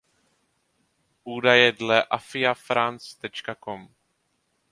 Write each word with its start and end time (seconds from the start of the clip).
Údaje 1.23 1.71
dle 1.71 2.03
"aviafrance.com" 2.09 3.87